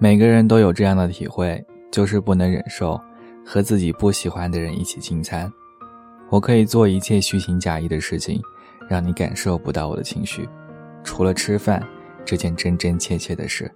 [0.00, 1.60] 每个人都有这样的体会，
[1.90, 3.00] 就是不能忍受
[3.44, 5.52] 和自己不喜欢的人一起进餐。
[6.30, 8.40] 我可以做一切虚情假意的事情，
[8.88, 10.48] 让你感受不到我的情绪，
[11.02, 11.84] 除了吃饭
[12.24, 13.68] 这件真真切切的事。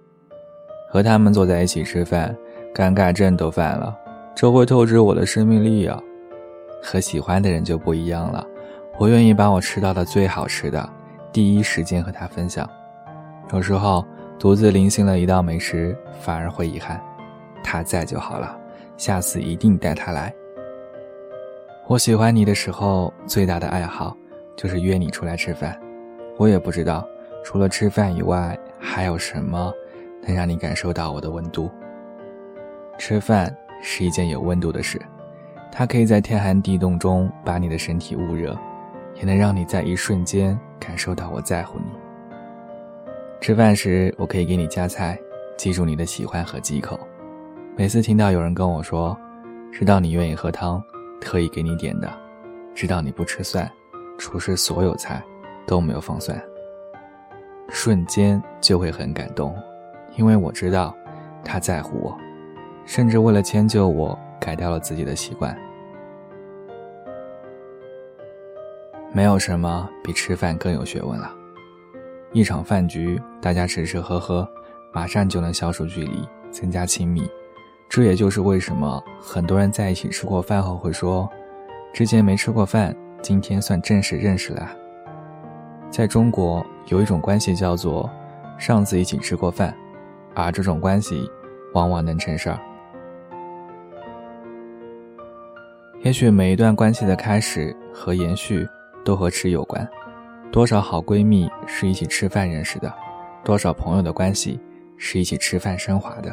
[0.89, 2.33] 和他们坐在一起吃饭，
[2.73, 3.93] 尴尬症都犯了，
[4.33, 6.01] 这会透支我的生命力啊！
[6.81, 8.47] 和喜欢的人就不一样了，
[8.97, 10.89] 我愿意把我吃到的最好吃的，
[11.33, 12.65] 第一时间和他分享。
[13.51, 14.05] 有时候。
[14.43, 17.01] 独自临幸了一道美食，反而会遗憾。
[17.63, 18.59] 他在就好了，
[18.97, 20.35] 下次一定带他来。
[21.87, 24.13] 我喜欢你的时候，最大的爱好
[24.57, 25.79] 就是约你出来吃饭。
[26.35, 27.07] 我也不知道，
[27.41, 29.71] 除了吃饭以外，还有什么
[30.27, 31.71] 能让你感受到我的温度。
[32.97, 35.01] 吃饭是一件有温度的事，
[35.71, 38.59] 它可以在天寒地冻中把你的身体捂热，
[39.15, 42.02] 也能让你在一瞬间感受到我在乎你。
[43.43, 45.19] 吃饭时，我可以给你夹菜，
[45.57, 46.97] 记住你的喜欢和忌口。
[47.75, 49.17] 每次听到有人跟我说，
[49.69, 50.81] 知道你愿意喝汤，
[51.19, 52.07] 特意给你点的；
[52.73, 53.69] 知道你不吃蒜，
[54.17, 55.21] 厨师所有菜
[55.67, 56.41] 都没有放蒜。
[57.67, 59.53] 瞬间就会很感动，
[60.15, 60.95] 因为我知道
[61.43, 62.17] 他在乎我，
[62.85, 65.53] 甚至为了迁就我，改掉了自己的习惯。
[69.11, 71.29] 没有什么比吃饭更有学问了。
[72.33, 74.47] 一场饭局，大家吃吃喝喝，
[74.91, 77.29] 马上就能消除距离，增加亲密。
[77.87, 81.29] 这也就是为什么很多人在一起吃过饭后会说
[81.93, 84.67] ：“之前没吃过饭，今天算正式认识了。”
[85.91, 88.09] 在中国，有一种关系叫做
[88.57, 89.71] “上次一起吃过饭”，
[90.33, 91.29] 而这种关系
[91.75, 92.59] 往往能成事儿。
[96.01, 98.67] 也许每一段关系的开始和延续
[99.05, 99.87] 都和吃有关。
[100.53, 102.93] 多少好闺蜜是一起吃饭认识的，
[103.43, 104.59] 多少朋友的关系
[104.97, 106.31] 是一起吃饭升华的。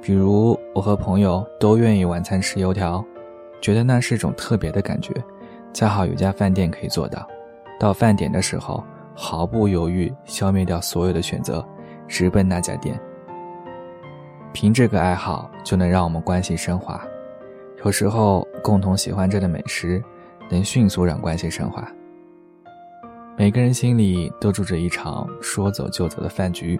[0.00, 3.04] 比如我和朋友都愿意晚餐吃油条，
[3.60, 5.12] 觉得那是一种特别的感觉。
[5.72, 7.26] 恰好有家饭店可以做到，
[7.76, 8.84] 到饭点的时候
[9.16, 11.66] 毫不犹豫消灭掉所有的选择，
[12.06, 12.96] 直奔那家店。
[14.52, 17.02] 凭这个爱好就能让我们关系升华。
[17.84, 20.00] 有时候共同喜欢着的美食，
[20.48, 21.84] 能迅速让关系升华。
[23.40, 26.78] 每个人心里都住着一场说走就走的饭局，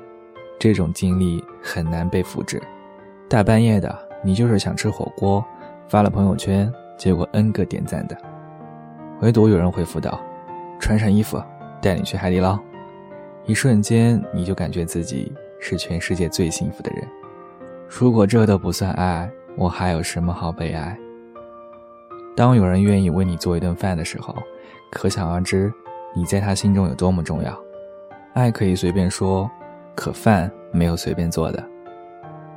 [0.58, 2.62] 这种经历很难被复制。
[3.30, 5.42] 大半夜的，你就是想吃火锅，
[5.88, 8.14] 发了朋友圈，结果 N 个点赞的，
[9.22, 10.20] 唯独有人回复道
[10.78, 11.42] ：“穿上衣服，
[11.80, 12.58] 带你去海底捞。”
[13.46, 17.08] 一瞬间，你就感觉自己是全世界最幸福的人。
[17.88, 20.94] 如果这都不算爱，我还有什么好悲哀？
[22.36, 24.36] 当有人愿意为你做一顿饭的时候，
[24.92, 25.72] 可想而知。
[26.14, 27.56] 你在他心中有多么重要？
[28.34, 29.50] 爱可以随便说，
[29.94, 31.62] 可饭没有随便做的。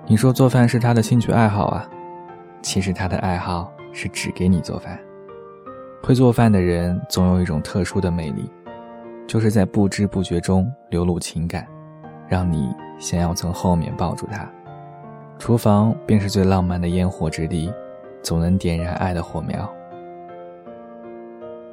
[0.06, 1.88] 你说做饭是他的兴趣爱好啊，
[2.62, 5.00] 其实他的爱好是只给你做饭。
[6.02, 8.50] 会做饭的人总有一种特殊的魅力，
[9.26, 11.66] 就是在不知不觉中流露情感，
[12.28, 14.50] 让你想要从后面抱住他。
[15.40, 17.72] 厨房便是最浪漫的烟火之地，
[18.22, 19.68] 总能点燃爱的火苗。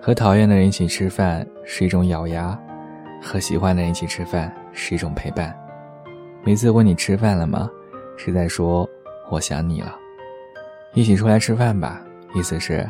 [0.02, 2.58] 和讨厌的人一起吃饭是一种咬牙，
[3.22, 5.54] 和喜欢的人一起吃饭是一种陪伴。
[6.42, 7.70] 每次问你吃饭了吗，
[8.16, 8.88] 是在说
[9.30, 9.94] 我想你了。
[10.94, 12.00] 一起出来吃饭吧，
[12.34, 12.88] 意思是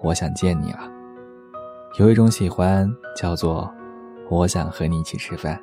[0.00, 0.90] 我想见你了。
[1.98, 3.70] 有一种喜欢叫做
[4.30, 5.60] 我想和你一起吃饭。